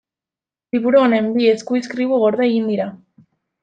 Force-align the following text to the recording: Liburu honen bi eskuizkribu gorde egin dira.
Liburu 0.77 1.03
honen 1.03 1.29
bi 1.37 1.51
eskuizkribu 1.53 2.21
gorde 2.27 2.49
egin 2.51 2.69
dira. 2.75 2.93